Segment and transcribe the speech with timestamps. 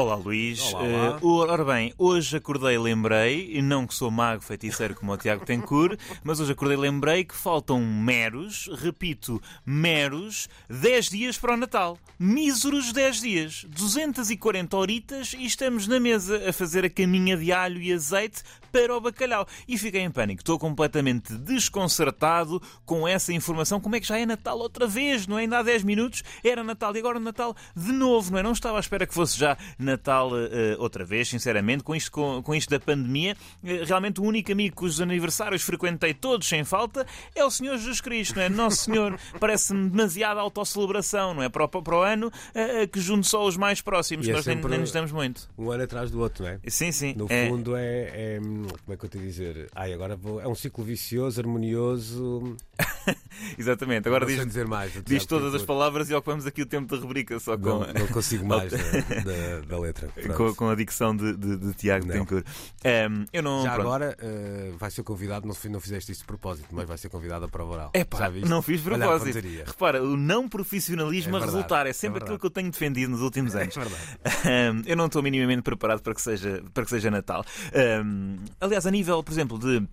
[0.00, 0.72] Olá Luís.
[0.72, 0.82] Olá.
[0.82, 5.44] Eh, ora bem, hoje acordei lembrei, e não que sou mago feiticeiro como o Tiago
[5.44, 11.98] Tencourt, mas hoje acordei lembrei que faltam meros, repito, meros, 10 dias para o Natal.
[12.18, 13.66] Míseros 10 dias.
[13.68, 18.42] 240 horitas e estamos na mesa a fazer a caminha de alho e azeite
[18.72, 19.46] para o bacalhau.
[19.66, 20.40] E fiquei em pânico.
[20.40, 23.80] Estou completamente desconcertado com essa informação.
[23.80, 25.26] Como é que já é Natal outra vez?
[25.26, 25.42] Não é?
[25.42, 28.42] Ainda há 10 minutos era Natal e agora Natal de novo, não é?
[28.42, 29.89] Não estava à espera que fosse já Natal
[30.34, 33.36] uh, outra vez, sinceramente, com isto, com, com isto da pandemia.
[33.62, 38.00] Uh, realmente o único amigo cujos aniversários frequentei todos sem falta é o Senhor Jesus
[38.00, 38.48] Cristo, não é?
[38.48, 41.48] Nosso Senhor parece-me demasiada autocelebração, não é?
[41.48, 44.46] Para o, para o ano uh, que junte só os mais próximos, E é nós
[44.46, 45.48] nem, nem nos damos muito.
[45.56, 46.60] Um ano atrás do outro, não é?
[46.68, 47.14] Sim, sim.
[47.16, 47.48] No é.
[47.48, 49.68] fundo é, é- Como é que eu te dizer?
[49.74, 52.56] Ai, agora vou, é um ciclo vicioso, harmonioso.
[53.58, 54.08] Exatamente.
[54.08, 54.92] Agora diz, dizer mais.
[55.04, 57.80] diz todas as palavras e ocupamos aqui o tempo da rubrica só com.
[57.80, 60.08] Não, consigo mais da, da- da letra.
[60.36, 62.14] Com, com a dicção de, de, de Tiago Não.
[62.14, 62.46] Tencourt.
[62.84, 63.62] Ehm, eu não.
[63.62, 63.86] Já pronto.
[63.86, 67.44] agora eh, vai ser convidado, não, não fizeste isto de propósito, mas vai ser convidado
[67.44, 67.92] a prova oral.
[68.18, 68.48] Já viste?
[68.48, 69.38] não fiz propósito.
[69.66, 72.24] Repara, o não profissionalismo É a resultar é é sempre verdade.
[72.34, 73.74] aquilo que eu tenho defendido nos últimos É anos.
[73.74, 74.02] verdade.
[74.46, 77.44] Ahm, eu não estou minimamente preparado para que seja, para que seja Natal.
[77.74, 79.86] Ahm, aliás, a nível, por exemplo, de.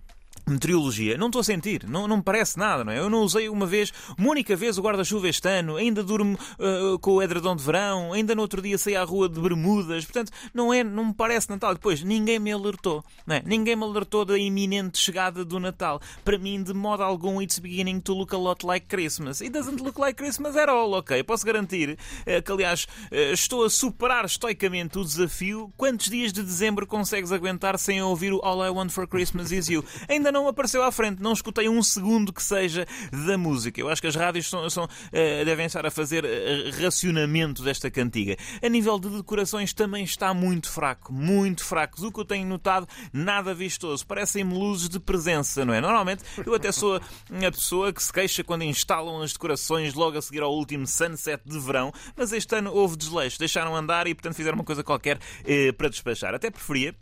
[0.48, 2.98] Meteorologia, não estou a sentir, não, não me parece nada, não é?
[2.98, 6.98] Eu não usei uma vez, uma única vez o guarda-chuva este ano, ainda durmo ah,
[7.00, 10.32] com o edredom de verão, ainda no outro dia saí à rua de bermudas, portanto,
[10.54, 11.74] não, é, não me parece Natal.
[11.74, 13.42] Depois, ninguém me alertou, não é?
[13.44, 16.00] Ninguém me alertou da iminente chegada do Natal.
[16.24, 19.40] Para mim, de modo algum, it's beginning to look a lot like Christmas.
[19.40, 21.22] It doesn't look like Christmas at all, ok?
[21.24, 25.72] Posso garantir eh, que, aliás, eh, estou a superar estoicamente o desafio.
[25.76, 29.68] Quantos dias de dezembro consegues aguentar sem ouvir o All I Want for Christmas Is
[29.68, 29.84] You?
[30.08, 32.86] Ainda não apareceu à frente, não escutei um segundo que seja
[33.26, 33.80] da música.
[33.80, 37.90] Eu acho que as rádios são, são, eh, devem estar a fazer eh, racionamento desta
[37.90, 38.36] cantiga.
[38.62, 42.00] A nível de decorações também está muito fraco, muito fraco.
[42.00, 44.06] Do que eu tenho notado, nada vistoso.
[44.06, 45.80] Parecem-me luzes de presença, não é?
[45.80, 50.22] Normalmente, eu até sou a pessoa que se queixa quando instalam as decorações logo a
[50.22, 54.34] seguir ao último sunset de verão, mas este ano houve desleixo, deixaram andar e, portanto,
[54.34, 56.34] fizeram uma coisa qualquer eh, para despachar.
[56.34, 56.94] Até preferia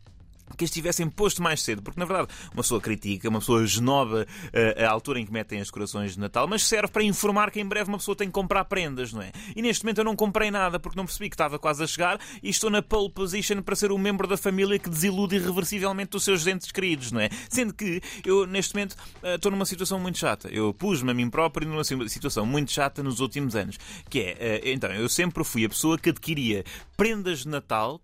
[0.56, 4.26] que as tivessem posto mais cedo, porque na verdade uma pessoa critica, uma pessoa esnoba
[4.52, 7.60] eh, a altura em que metem as decorações de Natal, mas serve para informar que
[7.60, 9.32] em breve uma pessoa tem que comprar prendas, não é?
[9.54, 12.20] E neste momento eu não comprei nada porque não percebi que estava quase a chegar
[12.42, 16.24] e estou na pole position para ser o membro da família que desilude irreversivelmente os
[16.24, 17.28] seus entes queridos, não é?
[17.48, 20.48] Sendo que eu neste momento eh, estou numa situação muito chata.
[20.48, 23.78] Eu pus-me a mim próprio numa si- situação muito chata nos últimos anos,
[24.08, 26.64] que é, eh, então, eu sempre fui a pessoa que adquiria
[26.96, 28.00] prendas de Natal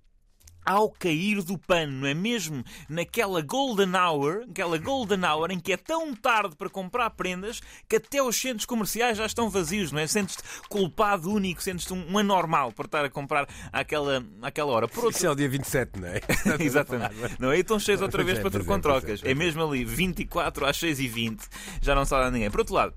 [0.65, 2.65] ao cair do pano, não é mesmo?
[2.89, 7.97] Naquela golden hour, aquela golden hour em que é tão tarde para comprar prendas que
[7.97, 10.07] até os centros comerciais já estão vazios, não é?
[10.07, 14.89] Sentes-te culpado único, sentes-te um, anormal por estar a comprar àquela, àquela hora.
[14.89, 16.21] Por outro Isso é o dia 27, não é?
[16.61, 17.15] Exatamente.
[17.39, 19.23] Não, aí estão cheios outra Pois vez é, para é, com é, trocas.
[19.25, 19.35] É é.
[19.35, 21.43] mesmo ali, 24 às 6 e 20
[21.81, 22.51] já não sai a ninguém.
[22.51, 22.95] Por outro lado,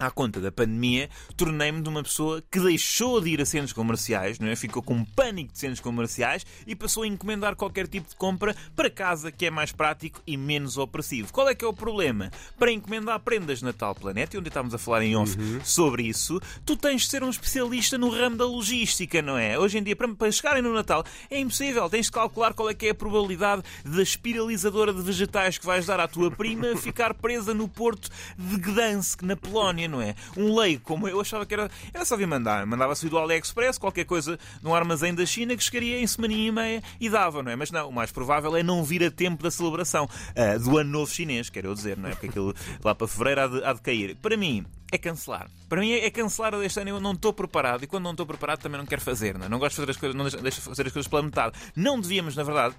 [0.00, 4.38] à conta da pandemia, tornei-me de uma pessoa que deixou de ir a centros comerciais,
[4.38, 4.56] não é?
[4.56, 8.88] ficou com pânico de centros comerciais e passou a encomendar qualquer tipo de compra para
[8.88, 11.30] casa, que é mais prático e menos opressivo.
[11.32, 12.30] Qual é que é o problema?
[12.58, 16.76] Para encomendar prendas de Natal Planeta, onde estávamos a falar em off sobre isso, tu
[16.76, 19.58] tens de ser um especialista no ramo da logística, não é?
[19.58, 21.88] Hoje em dia, para, para chegarem no Natal, é impossível.
[21.90, 25.84] Tens de calcular qual é que é a probabilidade da espiralizadora de vegetais que vais
[25.84, 28.08] dar à tua prima ficar presa no porto
[28.38, 30.14] de Gdansk, na Polónia, não é?
[30.36, 32.64] Um leigo como eu achava que era, era só vir mandar.
[32.66, 36.82] Mandava-se do AliExpress, qualquer coisa num armazém da China que chegaria em semaninha e meia
[37.00, 37.56] e dava, não é?
[37.56, 40.90] Mas não, o mais provável é não vir a tempo da celebração ah, do Ano
[40.90, 42.12] Novo Chinês, quero eu dizer, não é?
[42.12, 44.16] Porque aquilo lá para fevereiro há de, há de cair.
[44.16, 45.48] Para mim, é cancelar.
[45.68, 46.90] Para mim é é cancelar este ano.
[46.90, 49.38] Eu não estou preparado e quando não estou preparado também não quero fazer.
[49.38, 49.48] Não, é?
[49.48, 51.56] não gosto de fazer as coisas, não deixo, deixo fazer as coisas pela metade.
[51.76, 52.74] Não devíamos, na verdade,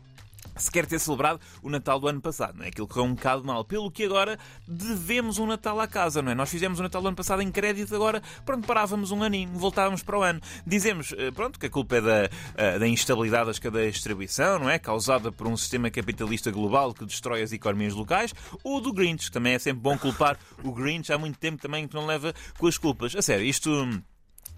[0.56, 2.70] sequer ter celebrado o Natal do ano passado, não é?
[2.70, 3.64] Aquilo correu um bocado mal.
[3.64, 6.36] Pelo que agora devemos um Natal à casa, não é?
[6.36, 10.04] Nós fizemos o Natal do ano passado em crédito, agora, pronto, parávamos um aninho, voltávamos
[10.04, 10.42] para o ano.
[10.66, 14.60] Dizemos, eh, pronto, que a culpa é da, eh, da instabilidade das cadeias de distribuição,
[14.60, 14.80] não é?
[14.80, 18.34] Causada por um sistema capitalista global que destrói as economias locais,
[18.64, 21.12] ou do Grinch, que também é sempre bom culpar o Grinch.
[21.12, 23.16] Há muito tempo também que não leva com as culpas.
[23.16, 23.72] A sério, isto.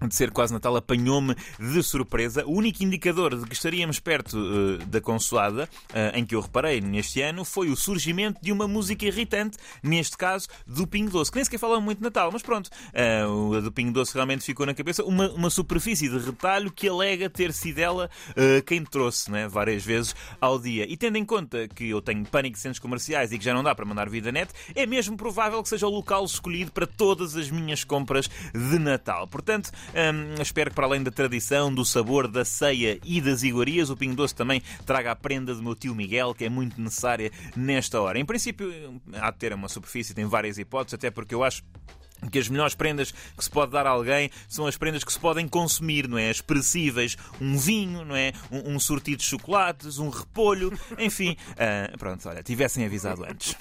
[0.02, 2.44] De ser quase Natal apanhou-me de surpresa.
[2.46, 6.80] O único indicador de que estaríamos perto uh, da consoada, uh, em que eu reparei
[6.80, 11.36] neste ano, foi o surgimento de uma música irritante, neste caso do Pingo Doce, que
[11.36, 14.74] nem sequer fala muito de Natal, mas pronto, uh, do Pingo Doce realmente ficou na
[14.74, 15.04] cabeça.
[15.04, 18.10] Uma, uma superfície de retalho que alega ter sido ela
[18.66, 20.86] quem trouxe né, várias vezes ao dia.
[20.88, 23.62] E tendo em conta que eu tenho pânico de centros comerciais e que já não
[23.62, 27.36] dá para mandar vida net, é mesmo provável que seja o local escolhido para todas
[27.36, 29.26] as minhas compras de Natal.
[29.26, 33.90] Portanto, Hum, espero que, para além da tradição, do sabor, da ceia e das iguarias,
[33.90, 37.30] o Pingo Doce também traga a prenda do meu tio Miguel, que é muito necessária
[37.56, 38.18] nesta hora.
[38.18, 41.62] Em princípio, há de ter uma superfície, tem várias hipóteses, até porque eu acho
[42.30, 45.18] que as melhores prendas que se pode dar a alguém são as prendas que se
[45.18, 46.30] podem consumir, não é?
[46.30, 48.32] Expressíveis, um vinho, não é?
[48.50, 51.36] Um, um sortido de chocolates, um repolho, enfim.
[51.50, 53.54] Uh, pronto, olha, tivessem avisado antes.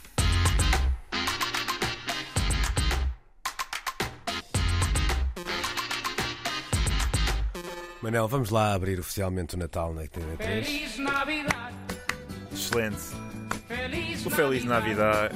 [8.03, 10.91] Manel, vamos lá abrir oficialmente o Natal na TV3.
[12.51, 12.97] Excelente.
[14.25, 15.33] O Feliz Navidade.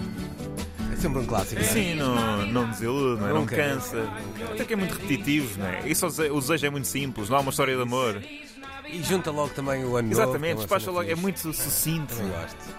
[0.91, 1.61] É sempre um clássico.
[1.61, 1.63] é?
[1.63, 3.33] Sim, não, não desilude, não, é?
[3.33, 4.09] não cansa.
[4.51, 5.87] Até que é muito repetitivo, não é?
[5.87, 8.21] Isso, o desejo é muito simples, não há uma história de amor.
[8.85, 10.21] E junta logo também o ano novo.
[10.21, 12.13] Exatamente, é uma despacha logo, é muito sucinto.
[12.13, 12.75] Também gosto.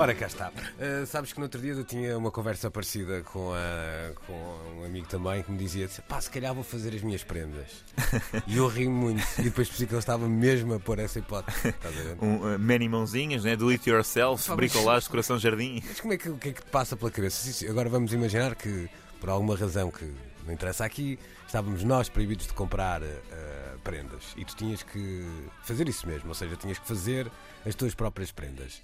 [0.00, 0.48] Ora, cá está.
[0.48, 4.84] Uh, sabes que no outro dia eu tinha uma conversa parecida com, a, com um
[4.86, 7.84] amigo também que me dizia: pá, se calhar vou fazer as minhas prendas.
[8.48, 9.22] e eu ri muito.
[9.38, 11.68] E depois percebi que ele estava mesmo a pôr essa hipótese.
[11.68, 12.16] Estás a ver?
[12.22, 13.54] Um, uh, many mãozinhas, né?
[13.56, 15.82] do it yourself, Só- bricolage, coração jardim.
[15.86, 17.66] Mas como é que, o que é que te passa pela cabeça?
[17.68, 18.88] Agora vamos imaginar que,
[19.20, 20.10] por alguma razão que
[20.46, 25.26] não interessa aqui, estávamos nós proibidos de comprar eh, prendas e tu tinhas que
[25.62, 27.30] fazer isso mesmo, ou seja, tinhas que fazer
[27.66, 28.80] as tuas próprias prendas.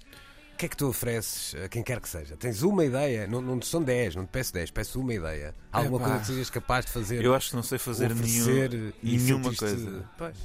[0.57, 2.35] O que é que tu ofereces a quem quer que seja?
[2.35, 5.53] Tens uma ideia, não, não te são 10, não te peço 10, peço uma ideia.
[5.71, 6.05] Alguma Epá.
[6.05, 7.23] coisa que sejas capaz de fazer?
[7.23, 10.03] Eu acho que não sei fazer nenhum, e nenhuma coisa.
[10.17, 10.35] Pois.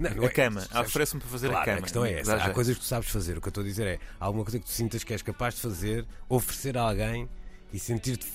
[0.00, 0.88] Não, não A é- cama, percebes?
[0.88, 1.82] oferece-me para fazer Claro, a cama.
[1.82, 2.34] questão é essa.
[2.34, 3.38] Há coisas que tu sabes fazer.
[3.38, 5.22] O que eu estou a dizer é há alguma coisa que tu sintas que és
[5.22, 7.28] capaz de fazer, oferecer a alguém
[7.72, 8.26] e sentir-te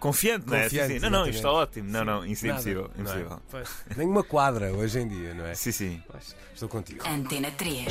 [0.00, 0.62] Confiante, não é?
[0.68, 0.98] Sim, Confiante, sim.
[1.00, 1.90] Não, não, isto está ótimo.
[1.90, 2.90] Não, não, isso é Nada, impossível.
[2.96, 3.20] não é?
[3.20, 3.66] impossível.
[3.96, 5.54] Nem uma quadra hoje em dia, não é?
[5.54, 6.02] Sim, sim.
[6.10, 7.06] Pois, Estou contigo.
[7.06, 7.84] Antena 3.